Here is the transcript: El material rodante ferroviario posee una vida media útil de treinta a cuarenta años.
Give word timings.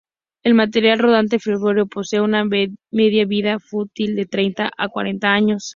El 0.41 0.55
material 0.55 0.97
rodante 0.97 1.37
ferroviario 1.37 1.85
posee 1.85 2.21
una 2.21 2.43
vida 2.43 2.73
media 2.89 3.57
útil 3.71 4.15
de 4.15 4.25
treinta 4.25 4.71
a 4.75 4.87
cuarenta 4.89 5.31
años. 5.31 5.69